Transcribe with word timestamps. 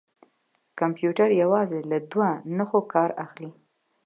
کمپیوټر 0.79 1.29
یوازې 1.41 1.79
له 1.91 1.97
دوه 2.11 2.29
نښو 2.57 2.81
کار 2.93 3.09
اخلي. 3.25 3.51